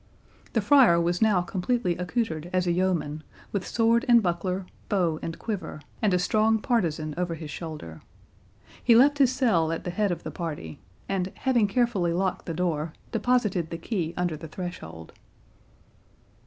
The 0.53 0.61
friar 0.61 0.99
was 0.99 1.21
now 1.21 1.43
completely 1.43 1.95
accoutred 1.95 2.49
as 2.51 2.65
a 2.65 2.71
yeoman, 2.71 3.21
with 3.51 3.67
sword 3.67 4.03
and 4.07 4.23
buckler, 4.23 4.65
bow, 4.89 5.19
and 5.21 5.37
quiver, 5.37 5.79
and 6.01 6.11
a 6.11 6.17
strong 6.17 6.57
partisan 6.57 7.13
over 7.17 7.35
his 7.35 7.51
shoulder. 7.51 8.01
He 8.83 8.95
left 8.95 9.19
his 9.19 9.31
cell 9.31 9.71
at 9.71 9.83
the 9.83 9.91
head 9.91 10.11
of 10.11 10.23
the 10.23 10.31
party, 10.31 10.79
and, 11.07 11.31
having 11.35 11.67
carefully 11.67 12.13
locked 12.13 12.47
the 12.47 12.55
door, 12.55 12.93
deposited 13.11 13.69
the 13.69 13.77
key 13.77 14.15
under 14.17 14.35
the 14.35 14.47
threshold. 14.47 15.13